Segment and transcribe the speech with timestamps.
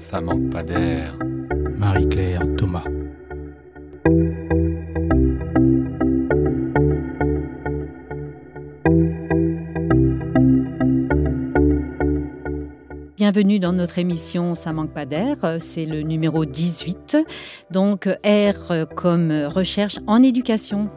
[0.00, 1.14] Ça manque pas d'air.
[1.76, 2.84] Marie-Claire Thomas.
[13.18, 17.18] Bienvenue dans notre émission Ça manque pas d'air, c'est le numéro 18.
[17.70, 20.88] Donc R comme recherche en éducation.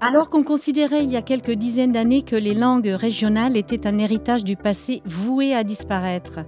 [0.00, 3.98] Alors qu'on considérait il y a quelques dizaines d'années que les langues régionales étaient un
[3.98, 6.40] héritage du passé voué à disparaître,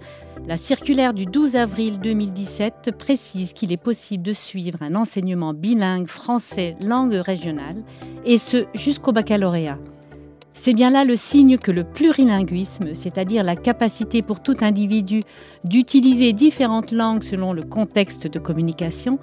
[0.47, 6.07] la circulaire du 12 avril 2017 précise qu'il est possible de suivre un enseignement bilingue
[6.07, 7.83] français langue régionale,
[8.25, 9.79] et ce jusqu'au baccalauréat.
[10.53, 15.23] C'est bien là le signe que le plurilinguisme, c'est-à-dire la capacité pour tout individu
[15.65, 19.19] d'utiliser différentes langues selon le contexte de communication,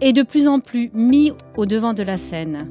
[0.00, 2.68] est de plus en plus mis au devant de la scène.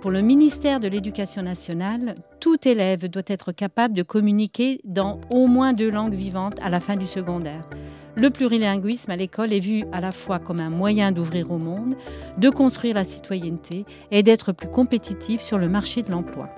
[0.00, 5.46] Pour le ministère de l'Éducation nationale, tout élève doit être capable de communiquer dans au
[5.46, 7.66] moins deux langues vivantes à la fin du secondaire.
[8.14, 11.96] Le plurilinguisme à l'école est vu à la fois comme un moyen d'ouvrir au monde,
[12.38, 16.50] de construire la citoyenneté et d'être plus compétitif sur le marché de l'emploi.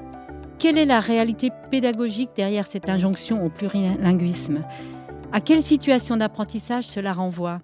[0.59, 4.65] Quelle est la réalité pédagogique derrière cette injonction au plurilinguisme?
[5.33, 7.61] À quelle situation d'apprentissage cela renvoie?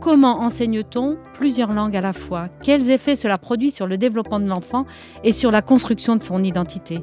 [0.00, 2.48] Comment enseigne-t-on plusieurs langues à la fois?
[2.62, 4.86] Quels effets cela produit sur le développement de l'enfant
[5.24, 7.00] et sur la construction de son identité?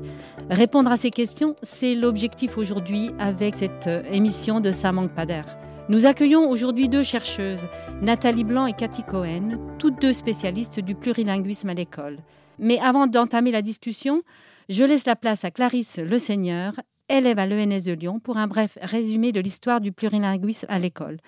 [0.50, 5.28] Répondre à ces questions, c'est l'objectif aujourd'hui avec cette euh, émission de Ça manque pas
[5.28, 5.46] d'air.
[5.90, 7.68] Nous accueillons aujourd'hui deux chercheuses,
[8.02, 12.18] Nathalie Blanc et Cathy Cohen, toutes deux spécialistes du plurilinguisme à l'école.
[12.58, 14.24] Mais avant d'entamer la discussion,
[14.70, 16.74] je laisse la place à Clarisse Le Seigneur,
[17.10, 21.20] élève à l'ENS de Lyon, pour un bref résumé de l'histoire du plurilinguisme à l'école.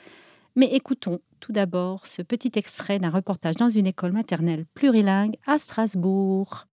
[0.55, 5.57] Mais écoutons tout d'abord ce petit extrait d'un reportage dans une école maternelle plurilingue à
[5.57, 6.65] Strasbourg.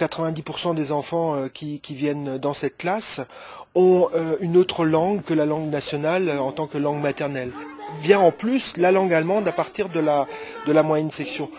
[0.00, 3.20] 90% des enfants euh, qui, viennent dans cette classe
[3.74, 7.52] ont euh, une autre langue que la langue nationale euh, en tant que langue maternelle.
[8.00, 10.26] Vient en plus la langue allemande à partir de la,
[10.66, 11.50] de la moyenne section.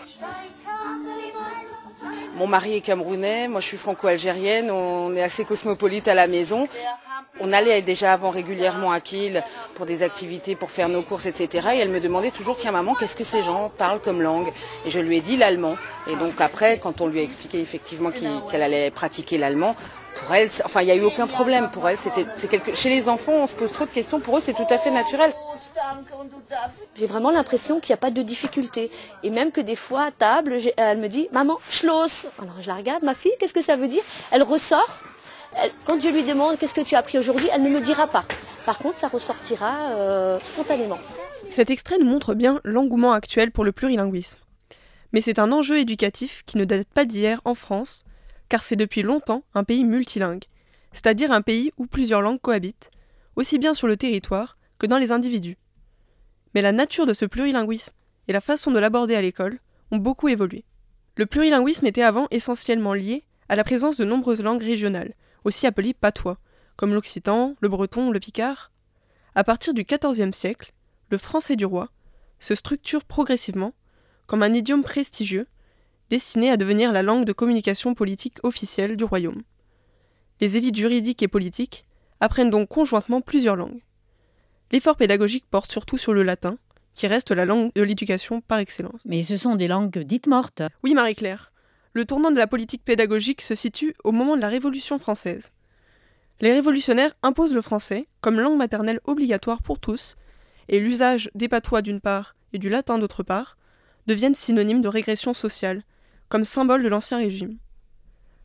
[2.36, 6.68] Mon mari est camerounais, moi je suis franco-algérienne, on est assez cosmopolite à la maison.
[7.40, 9.44] On allait déjà avant régulièrement à Kiel
[9.76, 11.70] pour des activités, pour faire nos courses, etc.
[11.74, 14.52] Et elle me demandait toujours, tiens maman, qu'est-ce que ces gens parlent comme langue?
[14.86, 15.76] Et je lui ai dit l'allemand.
[16.08, 19.76] Et donc après, quand on lui a expliqué effectivement qu'elle allait pratiquer l'allemand,
[20.16, 21.98] pour elle, enfin, il n'y a eu aucun problème pour elle.
[21.98, 22.76] C'était, quelque...
[22.76, 24.20] Chez les enfants, on se pose trop de questions.
[24.20, 25.34] Pour eux, c'est tout à fait naturel.
[26.98, 28.92] J'ai vraiment l'impression qu'il n'y a pas de difficulté.
[29.24, 32.28] Et même que des fois, à table, elle me dit, maman, schloss.
[32.40, 34.04] Alors je la regarde, ma fille, qu'est-ce que ça veut dire?
[34.32, 35.02] Elle ressort
[35.86, 38.24] quand je lui demande qu'est-ce que tu as appris aujourd'hui, elle ne me dira pas.
[38.66, 41.00] Par contre, ça ressortira euh, spontanément.
[41.50, 44.38] Cet extrait nous montre bien l'engouement actuel pour le plurilinguisme.
[45.12, 48.06] Mais c'est un enjeu éducatif qui ne date pas d'hier en France,
[48.48, 50.46] car c'est depuis longtemps un pays multilingue,
[50.94, 52.92] c'est-à-dire un pays où plusieurs langues cohabitent,
[53.36, 55.60] aussi bien sur le territoire que dans les individus.
[56.56, 57.94] Mais la nature de ce plurilinguisme
[58.28, 59.60] et la façon de l'aborder à l'école
[59.92, 60.66] ont beaucoup évolué.
[61.18, 65.94] Le plurilinguisme était avant essentiellement lié à la présence de nombreuses langues régionales, aussi appelés
[65.94, 66.40] patois,
[66.78, 68.72] comme l'occitan, le breton, le picard.
[69.36, 70.74] À partir du XIVe siècle,
[71.12, 71.90] le français du roi
[72.40, 73.76] se structure progressivement
[74.26, 75.46] comme un idiome prestigieux
[76.10, 79.44] destiné à devenir la langue de communication politique officielle du royaume.
[80.40, 81.86] Les élites juridiques et politiques
[82.20, 83.82] apprennent donc conjointement plusieurs langues.
[84.72, 86.58] L'effort pédagogique porte surtout sur le latin,
[86.94, 89.02] qui reste la langue de l'éducation par excellence.
[89.06, 90.62] Mais ce sont des langues dites mortes.
[90.84, 91.52] Oui, Marie-Claire.
[91.94, 95.52] Le tournant de la politique pédagogique se situe au moment de la Révolution française.
[96.40, 100.16] Les révolutionnaires imposent le français comme langue maternelle obligatoire pour tous,
[100.70, 103.58] et l'usage des patois d'une part et du latin d'autre part
[104.08, 105.84] deviennent synonymes de régression sociale,
[106.30, 107.58] comme symbole de l'Ancien Régime.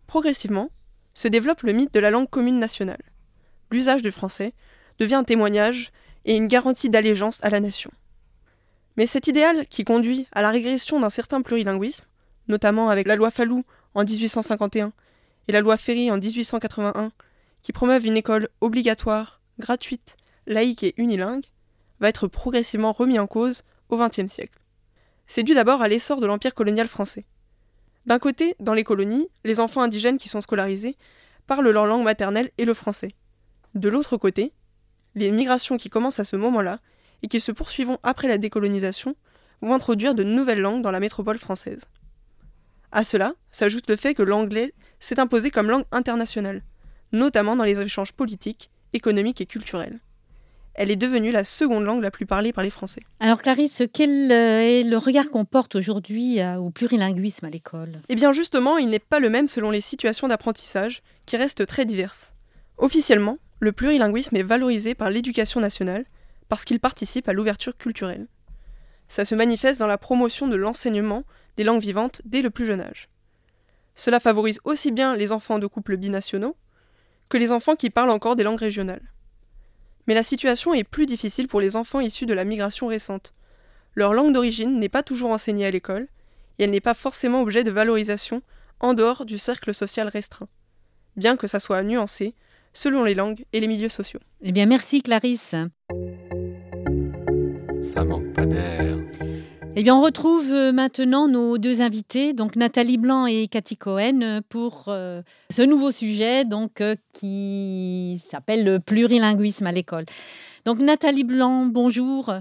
[0.08, 0.70] Progressivement,
[1.14, 3.02] se développe le mythe de la langue commune nationale.
[3.70, 4.52] L'usage du français
[4.98, 5.92] devient un témoignage
[6.26, 7.90] et une garantie d'allégeance à la nation.
[8.96, 12.04] Mais cet idéal qui conduit à la régression d'un certain plurilinguisme
[12.48, 13.64] notamment avec la loi Fallou
[13.94, 14.92] en 1851
[15.48, 17.12] et la loi Ferry en 1881,
[17.62, 20.16] qui promeuvent une école obligatoire, gratuite,
[20.46, 21.46] laïque et unilingue,
[22.00, 24.58] va être progressivement remis en cause au XXe siècle.
[25.26, 27.24] C'est dû d'abord à l'essor de l'empire colonial français.
[28.04, 30.96] D'un côté, dans les colonies, les enfants indigènes qui sont scolarisés
[31.46, 33.12] parlent leur langue maternelle et le français.
[33.74, 34.52] De l'autre côté,
[35.16, 36.78] les migrations qui commencent à ce moment-là
[37.22, 39.16] et qui se poursuivront après la décolonisation
[39.62, 41.86] vont introduire de nouvelles langues dans la métropole française.
[42.92, 46.62] À cela s'ajoute le fait que l'anglais s'est imposé comme langue internationale,
[47.12, 50.00] notamment dans les échanges politiques, économiques et culturels.
[50.74, 53.00] Elle est devenue la seconde langue la plus parlée par les Français.
[53.18, 58.02] Alors Clarisse, quel euh, est le regard qu'on porte aujourd'hui euh, au plurilinguisme à l'école?
[58.10, 61.86] Eh bien justement, il n'est pas le même selon les situations d'apprentissage, qui restent très
[61.86, 62.34] diverses.
[62.76, 66.04] Officiellement, Le plurilinguisme est valorisé par l'éducation nationale
[66.48, 68.26] parce qu'il participe à l'ouverture culturelle.
[69.08, 71.24] Ça se manifeste dans la promotion de l'enseignement
[71.56, 73.08] des langues vivantes dès le plus jeune âge.
[73.94, 76.56] Cela favorise aussi bien les enfants de couples binationaux
[77.28, 79.12] que les enfants qui parlent encore des langues régionales.
[80.06, 83.34] Mais la situation est plus difficile pour les enfants issus de la migration récente.
[83.94, 86.08] Leur langue d'origine n'est pas toujours enseignée à l'école,
[86.58, 88.42] et elle n'est pas forcément objet de valorisation
[88.80, 90.48] en dehors du cercle social restreint,
[91.16, 92.34] bien que ça soit nuancé
[92.76, 94.20] selon les langues et les milieux sociaux.
[94.42, 95.54] Eh bien, merci Clarisse.
[97.82, 98.98] Ça manque pas d'air.
[99.78, 104.20] Eh bien, on retrouve euh, maintenant nos deux invités, donc Nathalie Blanc et Cathy Cohen,
[104.22, 105.20] euh, pour euh,
[105.50, 106.82] ce nouveau sujet donc,
[107.12, 110.06] qui s'appelle le plurilinguisme à l'école.
[110.64, 112.32] Donc, Nathalie Blanc, bonjour.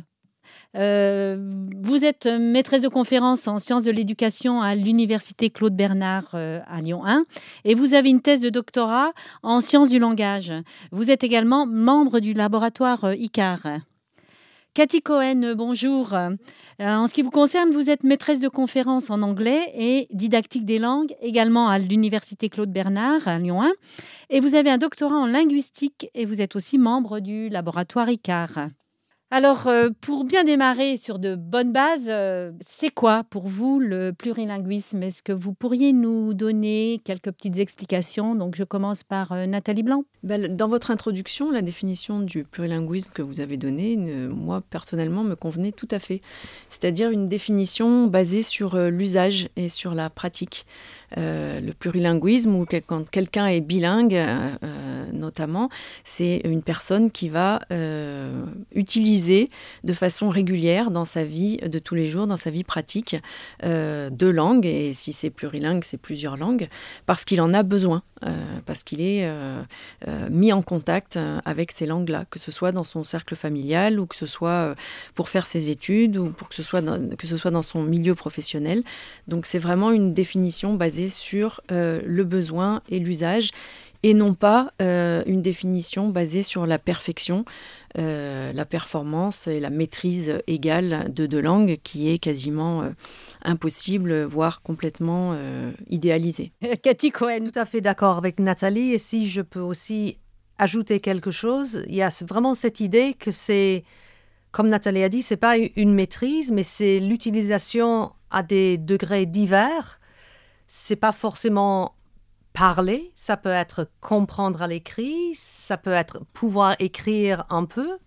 [0.76, 7.06] Vous êtes maîtresse de conférence en sciences de l'éducation à l'université Claude Bernard à Lyon
[7.06, 7.26] 1
[7.64, 9.14] et vous avez une thèse de doctorat
[9.44, 10.54] en sciences du langage.
[10.92, 13.80] Vous êtes également membre du laboratoire ICAR.
[14.76, 16.14] Cathy Cohen, bonjour.
[16.14, 16.36] Euh,
[16.82, 20.80] en ce qui vous concerne, vous êtes maîtresse de conférences en anglais et didactique des
[20.80, 23.72] langues, également à l'Université Claude Bernard à Lyon 1.
[24.32, 28.68] Et vous avez un doctorat en linguistique et vous êtes aussi membre du laboratoire ICAR.
[29.38, 34.14] Alors, euh, pour bien démarrer sur de bonnes bases, euh, c'est quoi pour vous le
[34.14, 35.04] plurilinguisme?
[35.04, 38.34] Est-ce que vous pourriez nous donner quelques petites explications?
[38.36, 40.06] Donc, je commence par euh, Nathalie Blanc.
[40.24, 45.36] Ben, dans votre introduction, la définition du plurilinguisme que vous avez donnée, moi, personnellement, me
[45.36, 46.22] convenait tout à fait.
[46.70, 50.66] C'est-à-dire une définition basée sur l'usage et sur la pratique.
[51.18, 55.70] Euh, le plurilinguisme, ou quand quelqu'un est bilingue, euh, euh, notamment,
[56.04, 57.60] c'est une personne qui va
[58.74, 59.50] utiliser
[59.84, 63.16] de façon régulière dans sa vie de tous les jours, dans sa vie pratique,
[63.64, 66.68] deux langues, et si c'est plurilingue, c'est plusieurs langues,
[67.06, 68.04] parce qu'il en a besoin,
[68.66, 69.30] parce qu'il est
[70.30, 74.16] mis en contact avec ces langues-là, que ce soit dans son cercle familial, ou que
[74.16, 74.76] ce soit
[75.14, 76.82] pour faire ses études, ou pour que ce soit
[77.18, 78.84] que ce soit dans son milieu professionnel.
[79.28, 83.52] Donc c'est vraiment une définition basée sur euh, le besoin et l'usage
[84.04, 87.44] et non pas euh, une définition basée sur la perfection,
[87.98, 92.88] euh, la performance et la maîtrise égale de deux langues qui est quasiment
[93.44, 95.36] impossible, voire complètement
[95.90, 96.52] idéalisée.
[96.84, 97.46] Cathy Cohen.
[97.52, 100.20] Tout à fait d'accord avec Nathalie et si je peux aussi
[100.60, 103.84] ajouter quelque chose, il y a vraiment cette idée que c'est,
[104.52, 110.00] comme Nathalie a dit, c'est pas une maîtrise, mais c'est l'utilisation à des degrés divers
[110.68, 111.96] c'est pas forcément
[112.54, 117.98] parler, ça peut être comprendre à l'écrit, ça peut être pouvoir écrire un peu,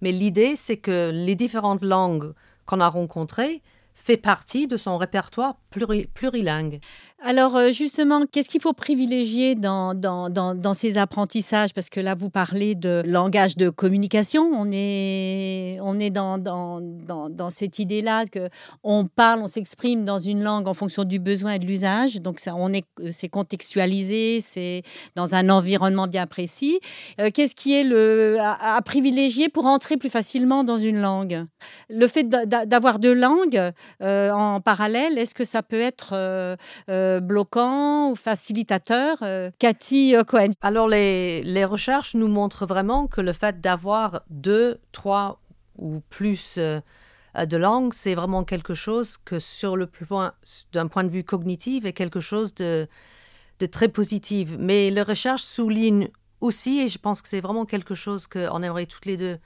[0.00, 2.34] mais l'idée c'est que les différentes langues
[2.66, 3.62] qu'on a rencontrées
[3.94, 5.56] fait partie de son répertoire
[6.14, 6.80] plurilingue.
[7.26, 9.94] Alors euh, justement, qu'est-ce qu'il faut privilégier dans,
[10.74, 11.72] ces apprentissages?
[11.72, 14.50] Parce que là, vous parlez de langage de communication.
[14.52, 18.50] On est, on est dans, dans, cette idée-là que
[18.82, 22.20] on parle, on s'exprime dans une langue en fonction du besoin et de l'usage.
[22.20, 24.82] Donc ça, on est, c'est contextualisé, c'est
[25.16, 26.78] dans un environnement bien précis.
[27.22, 31.46] Euh, qu'est-ce qui est le à, privilégier pour entrer plus facilement dans une langue?
[31.88, 33.72] Le fait d'avoir deux langues
[34.02, 40.24] euh, en parallèle, est-ce que ça peut être euh, bloquant ou facilitateur euh, Cathy euh,
[40.24, 40.52] Cohen?
[40.62, 45.40] Alors, les, les, recherches nous montrent vraiment que le fait d'avoir deux, trois
[45.76, 50.32] ou plus de langues, c'est vraiment quelque chose que, sur le point,
[50.72, 52.86] d'un point de vue cognitif, est quelque chose de,
[53.58, 54.54] de très positif.
[54.58, 56.10] Mais les recherches soulignent
[56.40, 59.38] aussi, et je pense que c'est vraiment quelque chose qu'on aimerait toutes les deux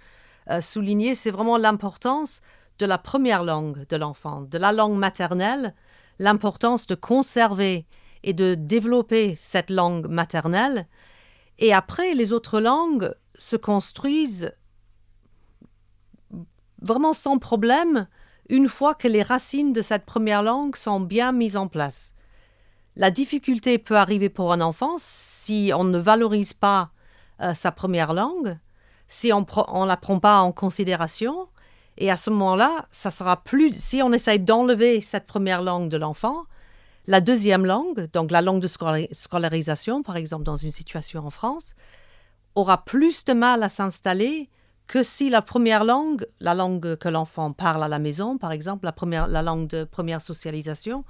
[0.63, 2.41] souligner, c'est vraiment l'importance
[2.79, 5.75] de la première langue de l'enfant, de la langue maternelle,
[6.19, 7.87] l'importance de conserver
[8.23, 10.87] et de développer cette langue maternelle.
[11.59, 14.53] Et après, les autres langues se construisent
[16.81, 18.07] vraiment sans problème
[18.49, 22.15] une fois que les racines de cette première langue sont bien mises en place.
[22.97, 26.91] La difficulté peut arriver pour un enfant si on ne valorise pas
[27.41, 28.59] euh, sa première langue,
[29.07, 31.49] si on ne la prend pas en considération,
[31.99, 33.75] et à ce moment-là, ça sera plus.
[33.79, 36.45] Si on essaye d'enlever cette première langue de l'enfant,
[37.07, 38.69] la deuxième langue, donc la langue de
[39.13, 41.75] scolarisation, par exemple dans une situation en France,
[42.55, 44.49] aura plus de mal à s'installer
[44.87, 48.87] que si la première langue, la langue que l'enfant parle à la maison, par exemple,
[48.87, 51.05] la, première, la langue de première socialisation,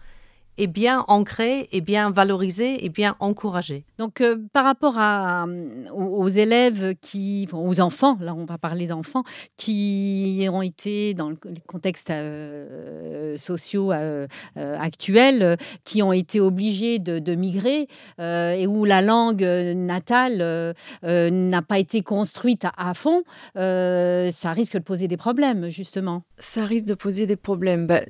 [0.58, 3.84] est bien ancrée, est bien valorisée, et bien encouragée.
[3.96, 5.46] Donc, euh, par rapport à,
[5.94, 9.22] aux, élèves qui, aux enfants, là on va parler d'enfants,
[9.56, 11.36] qui ont été dans le
[11.66, 17.86] contexte euh, sociaux euh, actuels, qui ont été obligés de, migrer
[18.18, 23.22] et où la langue natale n'a pas été construite à, fond,
[23.54, 26.24] ça risque de poser des problèmes, justement.
[26.38, 27.86] Ça risque de poser des problèmes.
[27.86, 28.00] Bah,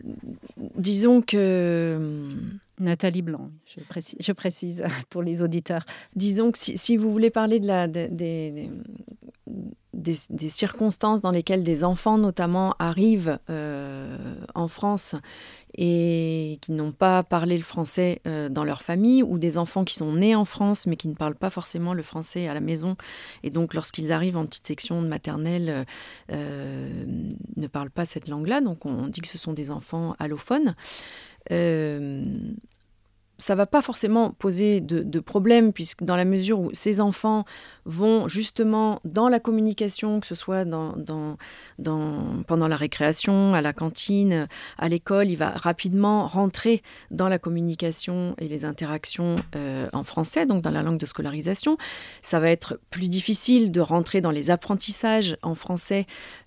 [0.76, 2.37] disons que
[2.80, 5.84] Nathalie Blanc, je précise, pour les auditeurs.
[6.14, 8.70] Disons que si, vous voulez parler de la, des,
[10.48, 14.16] circonstances dans lesquelles des enfants notamment arrivent euh,
[14.54, 15.14] en France
[15.76, 19.94] et qui n'ont pas parlé le français euh, dans leur famille, ou des enfants qui
[19.94, 22.96] sont nés en France mais qui ne parlent pas forcément le français à la maison,
[23.42, 25.84] et donc lorsqu'ils arrivent en petite section de maternelle,
[26.32, 27.04] euh,
[27.56, 30.74] ne parlent pas cette langue-là, donc on dit que ce sont des enfants allophones.
[31.50, 32.52] Euh,
[33.38, 37.44] ça va pas forcément poser de, problème, puisque dans la mesure où ces enfants
[37.84, 44.88] vont justement dans la communication, que ce soit pendant la récréation, à la cantine, à
[44.88, 50.62] l'école, il va rapidement rentrer dans la communication et les interactions euh, en français, donc
[50.62, 51.78] dans la langue de scolarisation.
[52.22, 56.06] Ça va être plus difficile de rentrer dans les apprentissages en français,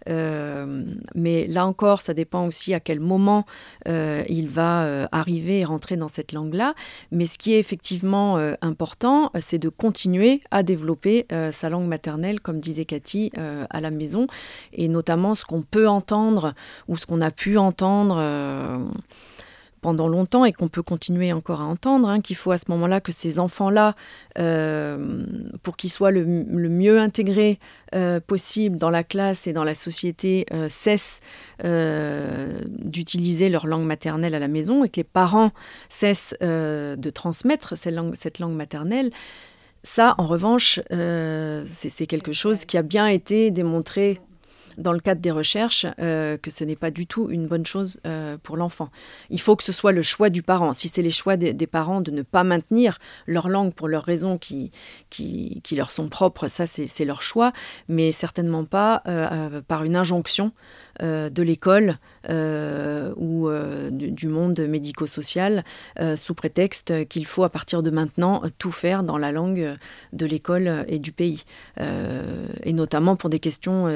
[0.10, 0.84] euh,
[1.16, 3.46] mais là encore, ça dépend aussi à quel moment
[3.88, 6.74] euh, il va arriver et rentrer dans cette langue-là.
[7.12, 11.88] Mais ce qui est effectivement euh, important, c'est de continuer à développer euh, sa langue
[11.88, 14.28] maternelle, comme disait Cathy, euh, à la maison,
[14.74, 16.54] et notamment ce qu'on peut entendre
[16.88, 18.92] ou ce qu'on a pu entendre
[19.82, 23.02] pendant longtemps et qu'on peut continuer encore à entendre, hein, qu'il faut à ce moment-là
[23.02, 23.96] que ces enfants-là,
[24.38, 25.26] euh,
[25.64, 27.60] pour qu'ils soient le, mieux intégrés
[27.96, 31.20] euh, possible dans la classe et dans la société, euh, cessent
[31.64, 35.52] d'utiliser leur langue maternelle à la maison et que les parents
[35.90, 39.12] cessent de transmettre cette langue, cette langue maternelle.
[39.84, 44.20] Ça, en revanche, c'est quelque chose qui a bien été démontré
[44.78, 48.00] dans le cadre des recherches euh, que ce n'est pas du tout une bonne chose
[48.06, 48.90] euh, pour l'enfant.
[49.30, 50.74] Il faut que ce soit le choix du parent.
[50.74, 54.38] Si c'est les choix des, parents de ne pas maintenir leur langue pour leurs raisons
[54.38, 54.72] qui,
[55.10, 57.54] qui, leur sont propres, ça c'est leur choix,
[57.88, 60.52] mais certainement pas euh, par une injonction
[61.02, 61.98] de l'école
[62.30, 63.50] ou
[63.92, 65.64] du, du, monde médico-social
[66.16, 69.76] sous prétexte qu'il faut à partir de maintenant tout faire dans la langue
[70.14, 71.44] de l'école et du pays.
[71.78, 73.88] et notamment pour des questions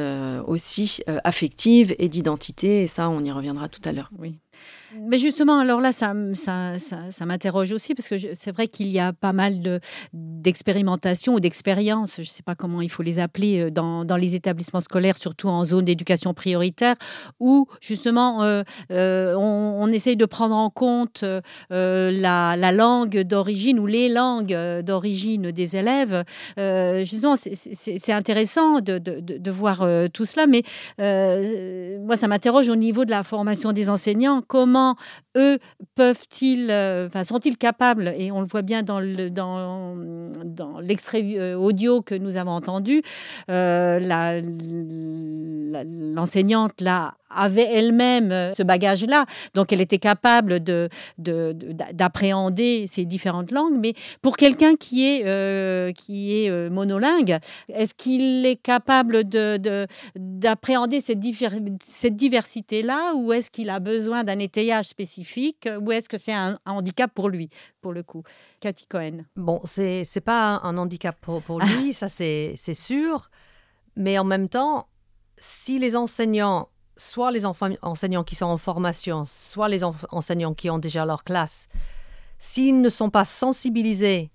[0.48, 2.84] aussi euh, affective et d'identité.
[2.84, 4.10] Et ça, on y reviendra tout à l'heure.
[4.94, 9.00] Mais justement, alors là, ça, ça, ça, m'interroge aussi parce que c'est vrai qu'il y
[9.00, 9.82] a pas mal
[10.14, 14.16] d'expérimentations ou d'expériences, je ne sais pas comment il faut les appeler, euh, dans, dans,
[14.16, 16.96] les établissements scolaires, surtout en zone d'éducation prioritaire,
[17.40, 21.24] où justement euh, euh, on, on, essaye de prendre en compte
[21.70, 26.24] la, la, langue d'origine ou les langues d'origine des élèves.
[27.06, 30.64] justement, c'est intéressant de, de, de, voir tout cela, mais
[32.00, 34.42] moi, ça m'interroge au niveau de la formation des enseignants.
[34.46, 34.85] Comment
[35.36, 35.60] eux
[35.96, 39.96] peuvent-ils, euh, enfin, sont-ils capables, et on le voit bien dans, le, dans,
[40.44, 43.02] dans l'extrait euh, audio que nous avons entendu,
[43.50, 44.00] euh,
[46.14, 53.52] l'enseignante là avait elle-même euh, ce bagage-là, donc elle était capable de, d'appréhender ces différentes
[53.52, 53.78] langues.
[53.78, 57.40] Mais pour quelqu'un qui est, euh, qui est euh, monolingue,
[57.70, 61.20] est-ce qu'il est capable de, d'appréhender cette,
[61.84, 66.60] cette diversité-là ou est-ce qu'il a besoin d'un étayage spécifique ou est-ce que c'est un,
[66.66, 67.50] handicap pour lui,
[67.82, 68.24] pour le coup?
[68.60, 69.26] Cathy Cohen.
[69.36, 73.30] Bon, c'est, c'est pas un handicap pour, pour lui, ça c'est, c'est sûr.
[73.96, 74.88] Mais en même temps,
[75.38, 80.80] si les enseignants soit les enseignants qui sont en formation, soit les enseignants qui ont
[80.80, 81.68] déjà leur classe,
[82.38, 84.32] s'ils ne sont pas sensibilisés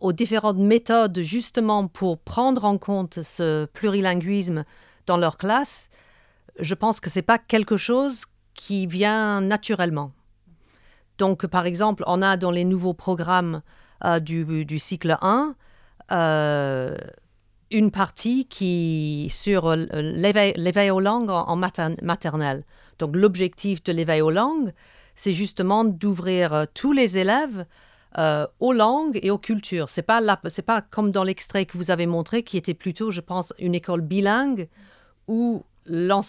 [0.00, 4.64] aux différentes méthodes justement pour prendre en compte ce plurilinguisme
[5.06, 5.88] dans leur classe,
[6.58, 10.12] je pense que ce n'est pas quelque chose qui vient naturellement.
[11.18, 13.62] Donc, par exemple, on a dans les nouveaux programmes
[14.04, 15.54] euh, du, cycle 1
[17.70, 22.64] une partie qui sur euh, l'éveil aux langues en maternelle.
[22.98, 24.72] Donc l'objectif de l'éveil aux langues,
[25.14, 27.66] c'est justement d'ouvrir euh, tous les élèves
[28.18, 29.90] euh, aux langues et aux cultures.
[29.90, 33.20] C'est pas c'est pas comme dans l'extrait que vous avez montré qui était plutôt, je
[33.20, 34.68] pense, une école bilingue
[35.26, 36.22] où il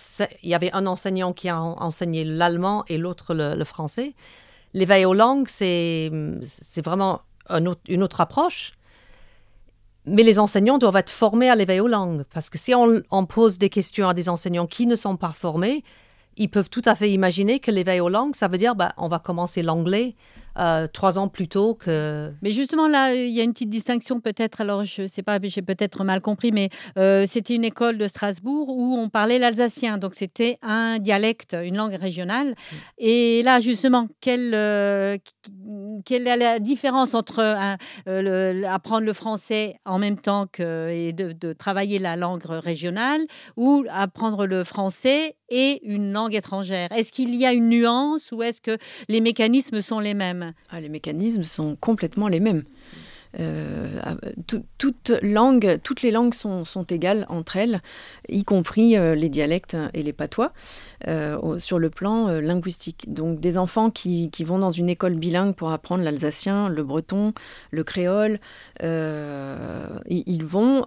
[0.44, 4.14] y avait un enseignant qui a enseigné l'allemand et l'autre le, français.
[4.74, 6.12] L'éveil aux langues, c'est
[6.46, 8.77] c'est vraiment une autre approche
[10.08, 13.58] mais les enseignants doivent être formés à l'éveil aux langues, parce que si on, pose
[13.58, 15.84] des questions à des enseignants qui ne sont pas formés,
[16.38, 19.08] ils peuvent tout à fait imaginer que l'éveil aux langues, ça veut dire bah, on
[19.08, 20.16] va commencer l'anglais
[20.58, 22.32] euh, trois ans plus tôt que.
[22.42, 24.62] Mais justement, là, il y a une petite distinction peut-être.
[24.62, 28.08] Alors, je ne sais pas, j'ai peut-être mal compris, mais euh, c'était une école de
[28.08, 29.98] Strasbourg où on parlait l'alsacien.
[29.98, 32.50] Donc, c'était un dialecte, une langue régionale.
[32.50, 32.76] Mm.
[32.98, 35.18] Et là, justement, quelle, euh,
[36.06, 37.44] quelle est la différence entre
[38.68, 43.22] apprendre le français en même temps que et de, de travailler la langue régionale
[43.56, 46.92] ou apprendre le français et une langue étrangère?
[46.92, 50.47] Est-ce qu'il y a une nuance ou est-ce que les mécanismes sont les mêmes?
[50.70, 52.64] Ah, Les mécanismes sont complètement les mêmes.
[53.40, 54.16] Euh, ah,
[54.78, 57.82] toutes les langues sont, égales entre elles,
[58.30, 60.54] y compris euh, les dialectes et les patois,
[61.08, 63.06] euh, sur le plan linguistique.
[63.14, 67.34] Donc des enfants qui, vont dans une école bilingue pour apprendre l'alsacien, le breton,
[67.72, 68.40] le créole,
[68.82, 70.86] ils vont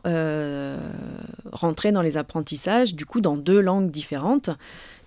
[1.53, 4.51] rentrer dans les apprentissages, du coup, dans deux langues différentes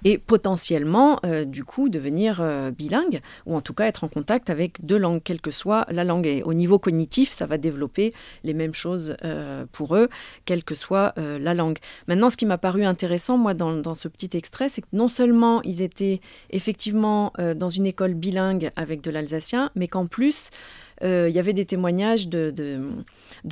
[0.03, 4.49] et potentiellement, euh, du coup, devenir euh, bilingue, ou en tout cas être en contact
[4.49, 6.27] avec deux langues, quelle que soit la langue.
[6.27, 10.09] Et au niveau cognitif, ça va développer les mêmes choses euh, pour eux,
[10.45, 11.77] quelle que soit la langue.
[12.07, 15.61] Maintenant, ce qui m'a paru intéressant, moi, dans, ce petit extrait, c'est que non seulement
[15.63, 20.49] ils étaient effectivement dans une école bilingue avec de l'alsacien, mais qu'en plus,
[21.01, 22.81] il y avait des témoignages de,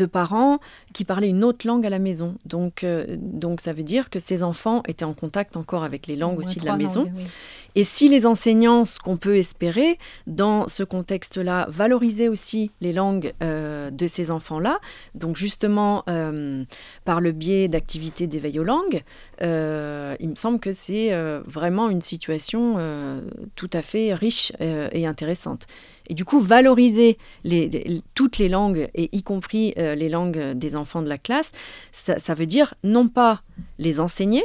[0.06, 0.60] parents
[0.94, 2.36] qui parlaient une autre langue à la maison.
[2.46, 6.16] Donc, euh, donc ça veut dire que ces enfants étaient en contact encore avec les
[6.16, 7.12] langues aussi de la maison.
[7.76, 9.98] Et si les enseignants, ce qu'on peut espérer
[10.28, 14.80] dans ce contexte-là, valorisaient aussi les langues euh, de ces enfants-là,
[15.16, 16.04] donc justement
[17.06, 19.04] par le biais d'activités d'éveil aux langues,
[19.42, 21.12] il me semble que c'est
[21.46, 22.78] vraiment une situation
[23.56, 25.68] tout à fait riche et intéressante.
[26.12, 27.18] Et du coup, valoriser
[28.16, 31.52] toutes les langues, et y compris euh, les langues des enfants de la classe,
[31.92, 33.42] ça veut dire non pas
[33.78, 34.44] les enseigner,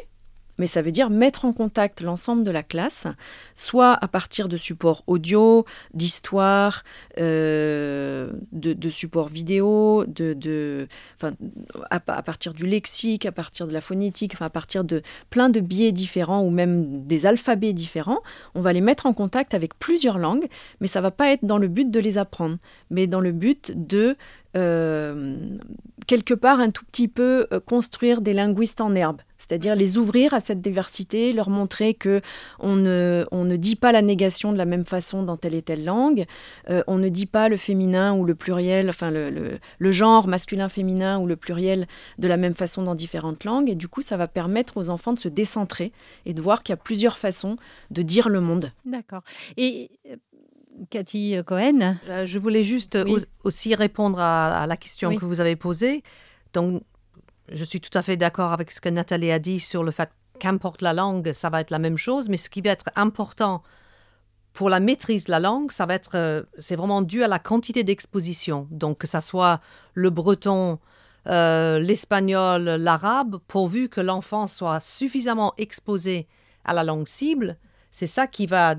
[0.58, 3.06] mais ça veut dire mettre en contact l'ensemble de la classe,
[3.54, 6.82] soit à partir de supports audio, d'histoire,
[7.18, 10.88] euh, de, supports vidéo, de,
[11.90, 15.60] à, partir du lexique, à partir de la phonétique, enfin, à partir de plein de
[15.60, 18.20] biais différents ou même des alphabets différents.
[18.54, 20.46] On va les mettre en contact avec plusieurs langues,
[20.80, 22.56] mais ça va pas être dans le but de les apprendre,
[22.90, 24.14] mais dans le but de euh,
[26.06, 30.34] quelque part un tout petit peu euh, construire des linguistes en herbe c'est-à-dire les ouvrir
[30.34, 32.20] à cette diversité, leur montrer que
[32.58, 35.62] on ne, on ne dit pas la négation de la même façon dans telle et
[35.62, 36.26] telle langue,
[36.68, 39.30] euh, on ne dit pas le féminin ou le pluriel, enfin le,
[39.78, 41.86] le, genre masculin-féminin ou le pluriel
[42.18, 45.12] de la même façon dans différentes langues, et du coup ça va permettre aux enfants
[45.12, 45.92] de se décentrer
[46.24, 47.56] et de voir qu'il y a plusieurs façons
[47.90, 48.72] de dire le monde.
[48.84, 49.22] D'accord.
[49.56, 50.16] Et euh,
[50.90, 52.98] Cathy Cohen euh, Je voulais juste
[53.44, 56.02] aussi répondre à, à la question que vous avez posée.
[56.52, 56.82] Donc,
[57.50, 60.10] je suis tout à fait d'accord avec ce que Nathalie a dit sur le fait
[60.38, 63.62] qu'importe la langue, ça va être la même chose, mais ce qui va être important
[64.52, 67.38] pour la maîtrise de la langue, ça va être, euh, c'est vraiment dû à la
[67.38, 68.66] quantité d'exposition.
[68.70, 69.60] Donc, que ça soit
[69.92, 70.78] le breton,
[71.26, 76.26] euh, l'espagnol, l'arabe, pourvu que l'enfant soit suffisamment exposé
[76.64, 77.58] à la langue cible,
[77.90, 78.76] c'est ça qui va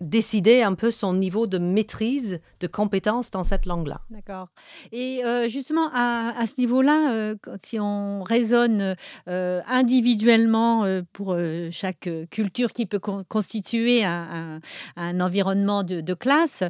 [0.00, 4.00] décider un peu son niveau de maîtrise, de compétence dans cette langue-là.
[4.10, 4.48] D'accord.
[4.92, 8.94] Et euh, justement, à, ce niveau-là, euh, si on raisonne
[9.28, 11.36] euh, individuellement pour
[11.70, 14.60] chaque culture qui peut constituer un,
[14.96, 16.62] environnement de, classe,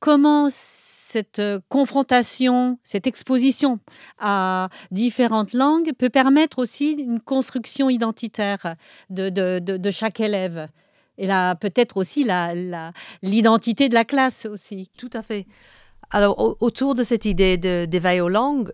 [0.00, 3.78] comment cette confrontation, cette exposition
[4.18, 8.76] à différentes langues peut permettre aussi une construction identitaire
[9.10, 10.68] de, de, de chaque élève?
[11.18, 12.26] Et là, peut-être aussi
[13.22, 14.90] l'identité de la classe aussi.
[14.96, 15.46] Tout à fait.
[16.10, 18.72] Alors, autour de cette idée d'éveil aux langues,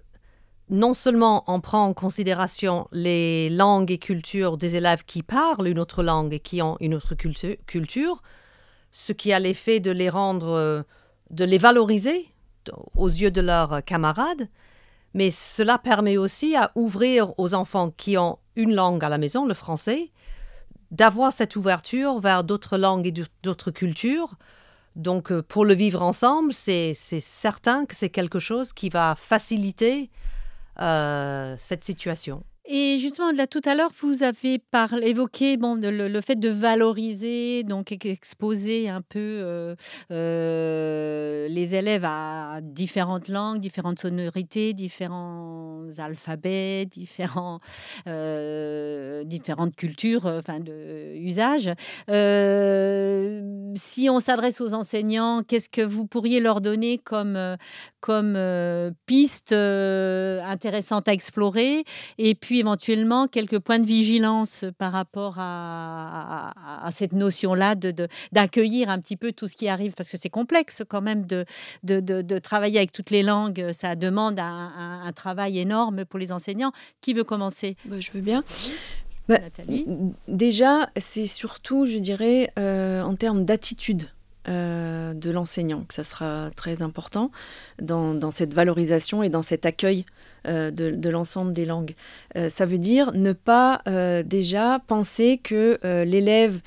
[0.69, 5.79] non seulement on prend en considération les langues et cultures des élèves qui parlent une
[5.79, 8.23] autre langue et qui ont une autre culture,
[8.93, 10.85] ce qui a l'effet de les rendre,
[11.31, 12.29] de les valoriser
[12.95, 14.49] aux yeux de leurs camarades,
[15.15, 19.47] mais cela permet aussi à ouvrir aux enfants qui ont une langue à la maison,
[19.47, 20.11] le français,
[20.91, 24.37] d'avoir cette ouverture vers d'autres langues et d'autres cultures.
[24.97, 30.11] Donc, euh, pour le vivre ensemble, c'est certain que c'est quelque chose qui va faciliter
[30.81, 32.43] euh, cette situation.
[32.67, 34.61] Et justement, tout à l'heure, vous avez
[35.03, 39.75] évoqué le, fait de valoriser, donc exposer un peu euh,
[40.11, 46.87] euh, les élèves à différentes langues, différentes sonorités, différents alphabets,
[48.07, 50.59] euh, différentes cultures, enfin,
[53.75, 57.57] si on s'adresse aux enseignants, qu'est-ce que vous pourriez leur donner comme,
[58.01, 58.39] comme
[59.07, 61.85] piste intéressante à explorer
[62.19, 66.53] Et puis éventuellement, quelques points de vigilance par rapport à,
[66.87, 67.75] à, cette notion-là
[68.33, 71.27] d'accueillir de, un petit peu tout ce qui arrive, parce que c'est complexe quand même
[71.27, 71.45] de,
[71.83, 73.71] de, de, travailler avec toutes les langues.
[73.73, 76.73] Ça demande un, un, travail énorme pour les enseignants.
[77.01, 77.77] Qui veut commencer?
[77.85, 78.45] Bah, Je veux bien.
[79.29, 79.39] Bah,
[80.27, 84.09] déjà, c'est surtout, je dirais, euh, en termes d'attitude.
[84.51, 87.31] Euh, de l'enseignant, que ça sera très important
[87.81, 90.07] dans, cette valorisation et dans cet accueil
[90.47, 91.95] euh, de, de l'ensemble des langues.
[92.49, 93.83] ça veut dire ne pas
[94.25, 96.61] déjà penser que l'élève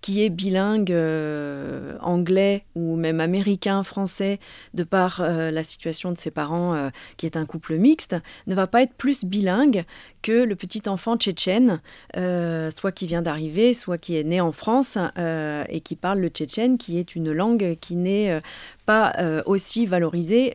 [0.00, 4.38] qui est bilingue euh, anglais ou même américain, français,
[4.74, 8.54] de par euh, la situation de ses parents, euh, qui est un couple mixte, ne
[8.54, 9.84] va pas être plus bilingue
[10.22, 11.80] que le petit enfant tchétchène,
[12.14, 16.76] soit qui vient d'arriver, soit qui est né en France et qui parle le tchétchène,
[16.76, 18.42] qui est une langue qui n'est
[18.84, 19.14] pas
[19.46, 20.52] aussi valorisée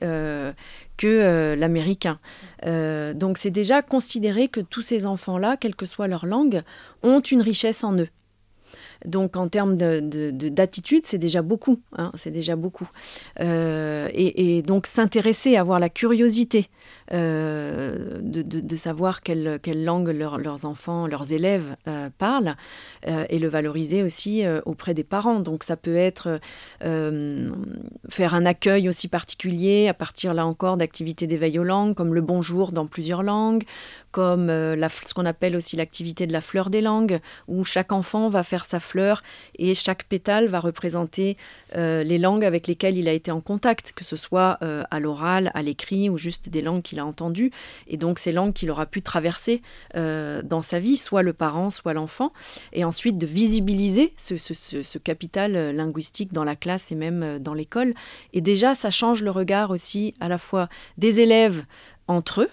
[0.97, 2.19] que l'américain.
[2.63, 6.61] donc c'est déjà considéré que tous ces enfants-là, quelle que soit leur langue,
[7.01, 8.09] ont une richesse en eux.
[9.05, 11.81] Donc en termes d'attitude, de, c'est déjà beaucoup.
[11.97, 12.89] Hein, c'est déjà beaucoup.
[13.39, 16.69] Euh, et, donc s'intéresser, avoir la curiosité
[17.13, 22.55] euh, de, savoir quelle, langue leurs enfants, leurs élèves euh, parlent,
[23.29, 25.39] et le valoriser aussi auprès des parents.
[25.39, 26.39] Donc ça peut être
[26.81, 32.21] faire un accueil aussi particulier à partir là encore d'activités d'éveil aux langues, comme le
[32.21, 33.63] bonjour dans plusieurs langues,
[34.11, 38.29] comme la, ce qu'on appelle aussi l'activité de la fleur des langues, où chaque enfant
[38.29, 39.21] va faire sa fleur
[39.59, 41.37] et chaque pétale va représenter
[41.75, 44.99] euh, les langues avec lesquelles il a été en contact, que ce soit euh, à
[44.99, 47.51] l'oral, à l'écrit ou juste des langues qu'il a entendues.
[47.87, 49.61] Et donc ces langues qu'il aura pu traverser
[49.95, 52.31] euh, dans sa vie, soit le parent, soit l'enfant.
[52.73, 57.93] Et ensuite de visibiliser ce, ce, capital linguistique dans la classe et même dans l'école.
[58.33, 61.65] Et déjà, ça change le regard aussi à la fois des élèves
[62.07, 62.49] entre eux,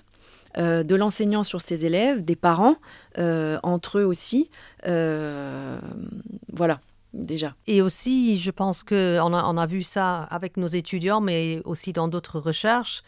[0.58, 2.76] de l'enseignant sur ses élèves, des parents
[3.16, 4.50] entre eux aussi.
[4.84, 6.80] voilà
[7.12, 7.54] déjà.
[7.66, 8.94] Et aussi, je pense qu'on
[9.34, 13.02] a, on a vu ça avec nos étudiants, mais aussi dans d'autres recherches.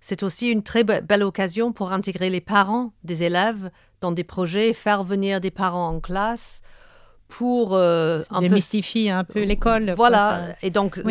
[0.00, 4.72] C'est aussi une très belle occasion pour intégrer les parents des élèves dans des projets,
[4.72, 6.62] faire venir des parents en classe
[7.28, 9.94] pour euh, un démystifier un peu l'école.
[9.96, 10.54] Voilà.
[10.62, 11.02] Et donc,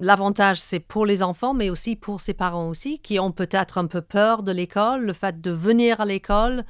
[0.00, 3.86] l'avantage, c'est pour les enfants, mais aussi pour ses parents aussi, qui ont peut-être un
[3.86, 6.64] peu peur de l'école, le fait de venir à l'école,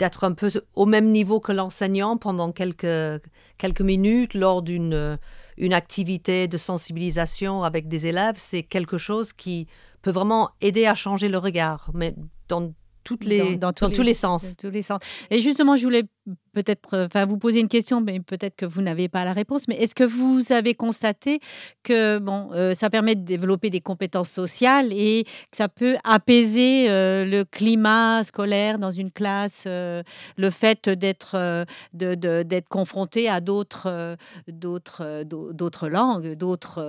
[0.00, 3.22] d'être un peu au même niveau que l'enseignant pendant quelques,
[3.58, 5.18] quelques minutes lors d'une
[5.56, 9.66] une activité de sensibilisation avec des élèves, c'est quelque chose qui
[10.00, 12.14] peut vraiment aider à changer le regard, mais
[12.48, 12.72] dans
[13.04, 14.56] toutes les, dans, tous, les, sens.
[14.56, 15.00] tous les sens.
[15.30, 16.04] Et justement, je voulais
[16.52, 19.68] peut-être euh, enfin, vous poser une question, mais peut-être que vous n'avez pas la réponse.
[19.68, 21.40] Mais est-ce que vous avez constaté
[21.82, 26.90] que bon, euh, ça permet de développer des compétences sociales et que ça peut apaiser
[26.90, 34.16] euh, le climat scolaire dans une classe, le fait d'être de, d'être confronté à d'autres
[34.48, 36.80] d'autres d'autres langues, d'autres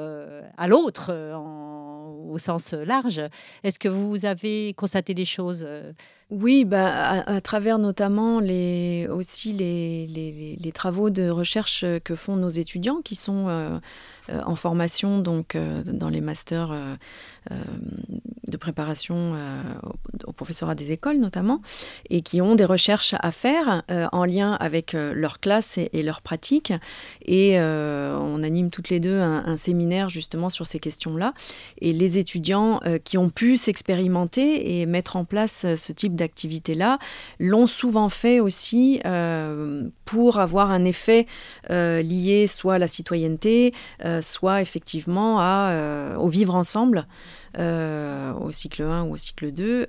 [0.57, 3.21] à l'autre au sens large?
[3.63, 5.67] Est-ce que vous avez constaté des choses
[6.31, 12.47] oui, bah, à, travers notamment les, aussi les, les, travaux de recherche que font nos
[12.47, 13.77] étudiants qui sont euh,
[14.29, 16.73] euh, en formation donc euh, dans les masters
[18.47, 19.35] de préparation
[20.41, 21.61] au, professorat des écoles notamment
[22.09, 26.73] et qui ont des recherches à faire en lien avec leur classe et, leur pratique
[27.23, 31.33] et on anime toutes les deux un, un, séminaire justement sur ces questions-là.
[31.79, 36.97] Et les étudiants qui ont pu s'expérimenter et mettre en place ce type d'activité-là
[37.39, 38.99] l'ont souvent fait aussi
[40.05, 41.27] pour avoir un effet
[41.69, 43.73] lié soit à la citoyenneté,
[44.05, 47.07] euh, soit effectivement à, euh, au vivre ensemble,
[47.57, 49.87] euh, au cycle 1 ou au cycle 2,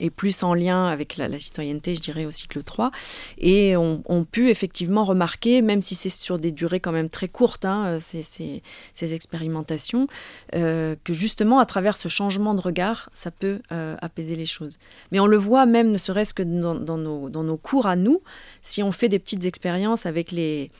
[0.00, 2.90] et plus en lien avec la, citoyenneté, je dirais, au cycle 3.
[3.38, 7.28] Et on, on pu effectivement remarquer, même si c'est sur des durées quand même très
[7.28, 10.06] courtes, hein, ces, ces, expérimentations,
[10.52, 14.78] que justement, à travers ce changement de regard, ça peut apaiser les choses.
[15.12, 18.22] Mais on le voit même, ne serait-ce que dans, nos, cours à nous,
[18.62, 20.70] si on fait des petites expériences avec les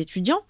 [0.00, 0.42] étudiants,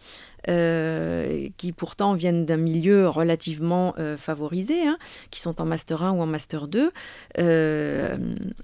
[0.50, 4.98] euh, qui pourtant viennent d'un milieu relativement euh, favorisé, hein,
[5.30, 6.92] qui sont en Master 1 ou en Master 2.
[7.38, 8.16] Euh,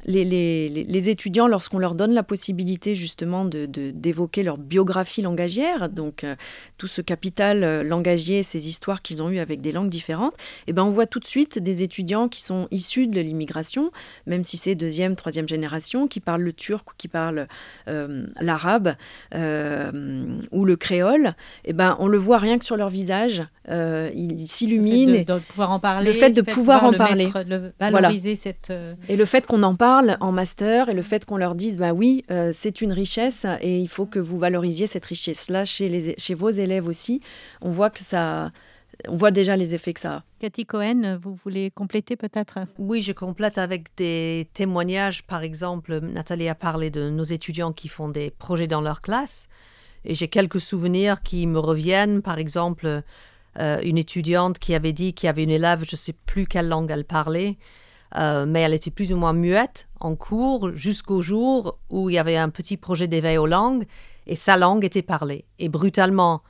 [0.05, 6.27] les, étudiants, lorsqu'on leur donne la possibilité justement d'évoquer de, leur biographie langagière, donc
[6.77, 10.35] tout ce capital langagier, ces histoires qu'ils ont eues avec des langues différentes,
[10.67, 13.91] eh ben, on voit tout de suite des étudiants qui sont issus de l'immigration,
[14.27, 17.47] même si c'est deuxième, troisième génération, qui parlent le turc ou qui parlent
[17.87, 18.95] l'arabe
[19.33, 21.35] ou le créole
[21.71, 25.13] eh ben, on le voit rien que sur leur visage, euh, ils s'illuminent.
[25.13, 26.07] Le et- fait de, de pouvoir en parler.
[26.07, 27.27] le fait de pouvoir en le parler.
[27.27, 28.71] mettre, le- valoriser cette.
[28.71, 31.77] euh, Et le fait qu'on en parle en master et le fait qu'on leur dise,
[31.77, 35.89] bah oui, euh, c'est une richesse et il faut que vous valorisiez cette richesse-là chez,
[35.89, 37.21] les, chez vos élèves aussi,
[37.61, 38.51] on voit que ça,
[39.09, 40.23] on voit déjà les effets que ça a.
[40.41, 42.59] Cathy Cohen, vous voulez compléter peut-être?
[42.79, 45.23] Oui, je complète avec des témoignages.
[45.23, 49.47] Par exemple, Nathalie a parlé de nos étudiants qui font des projets dans leur classe.
[50.05, 52.23] Et j'ai quelques souvenirs qui me reviennent.
[52.23, 53.03] Par exemple,
[53.59, 56.47] euh, une étudiante qui avait dit qu'il y avait une élève, je ne sais plus
[56.47, 57.59] quelle langue elle parlait,
[58.17, 62.19] euh, mais elle était plus ou moins muette en cours jusqu'au jour où il y
[62.19, 63.87] avait un petit projet d'éveil aux langues
[64.27, 65.45] et sa langue était parlée.
[65.59, 66.43] Et brutalement,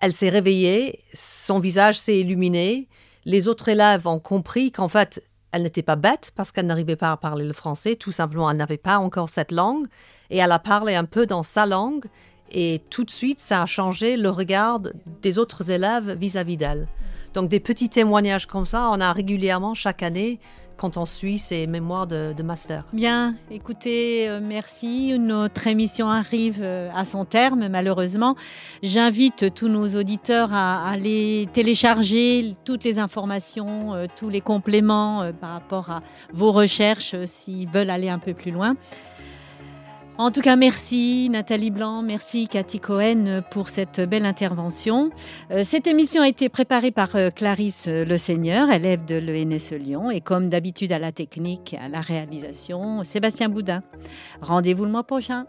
[0.00, 2.88] elle s'est réveillée, son visage s'est illuminé,
[3.24, 7.12] les autres élèves ont compris qu'en fait, elle n'était pas bête parce qu'elle n'arrivait pas
[7.12, 9.86] à parler le français, tout simplement, elle n'avait pas encore cette langue,
[10.30, 12.06] et elle a parlé un peu dans sa langue,
[12.52, 14.80] et tout de suite, ça a changé le regard
[15.22, 16.86] des autres élèves vis-à-vis d'elle.
[17.34, 20.38] Donc des petits témoignages comme ça, on a régulièrement chaque année
[20.76, 22.84] quand on suit ces mémoires de, master.
[22.92, 25.16] Bien, écoutez, euh, merci.
[25.18, 28.34] Notre émission arrive euh, à son terme, malheureusement.
[28.82, 35.52] J'invite tous nos auditeurs à aller télécharger toutes les informations, euh, tous les compléments par
[35.52, 38.74] rapport à vos recherches s'ils veulent aller un peu plus loin.
[40.18, 45.10] En tout cas, merci Nathalie Blanc, merci Cathy Cohen pour cette belle intervention.
[45.50, 49.74] Euh, Cette émission a été préparée par euh, Clarisse euh, Le Seigneur, élève de l'ENS
[49.78, 53.82] Lyon, et comme d'habitude à la technique, à la réalisation, Sébastien Boudin.
[54.42, 55.46] Rendez-vous le mois prochain.